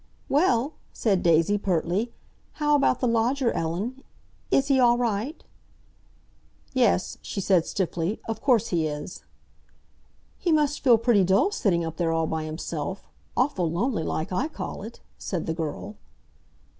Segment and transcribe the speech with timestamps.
[0.29, 2.11] "Well?" said Daisy pertly.
[2.53, 4.01] "How about the lodger, Ellen?
[4.49, 5.43] Is he all right?"
[6.73, 8.19] "Yes," she said stiffly.
[8.27, 9.23] "Of course he is!"
[10.39, 14.81] "He must feel pretty dull sitting up there all by himself—awful lonely like, I call
[14.81, 15.97] it," said the girl.